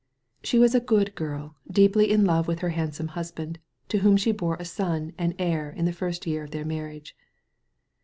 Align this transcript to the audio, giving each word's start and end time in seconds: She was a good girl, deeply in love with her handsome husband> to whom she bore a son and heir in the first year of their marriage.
She 0.41 0.57
was 0.57 0.73
a 0.73 0.79
good 0.79 1.13
girl, 1.13 1.57
deeply 1.71 2.09
in 2.09 2.25
love 2.25 2.47
with 2.47 2.61
her 2.61 2.69
handsome 2.69 3.09
husband> 3.09 3.59
to 3.89 3.99
whom 3.99 4.17
she 4.17 4.31
bore 4.31 4.55
a 4.59 4.65
son 4.65 5.13
and 5.15 5.35
heir 5.37 5.69
in 5.69 5.85
the 5.85 5.93
first 5.93 6.25
year 6.25 6.43
of 6.43 6.49
their 6.49 6.65
marriage. 6.65 7.15